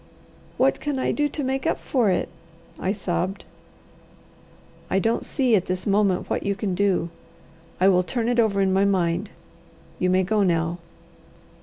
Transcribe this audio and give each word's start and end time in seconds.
"What 0.57 0.79
can 0.79 0.97
I 0.97 1.11
do 1.11 1.29
to 1.29 1.43
make 1.43 1.67
up 1.67 1.77
for 1.79 2.09
it?" 2.09 2.27
I 2.79 2.91
sobbed. 2.91 3.45
"I 4.89 4.97
don't 4.97 5.23
see 5.23 5.55
at 5.55 5.67
this 5.67 5.85
moment 5.85 6.27
what 6.27 6.41
you 6.41 6.55
can 6.55 6.73
do. 6.73 7.09
I 7.79 7.87
will 7.87 8.01
turn 8.01 8.27
it 8.27 8.39
over 8.39 8.61
in 8.61 8.73
my 8.73 8.83
mind. 8.83 9.29
You 9.99 10.09
may 10.09 10.23
go 10.23 10.41
now." 10.41 10.79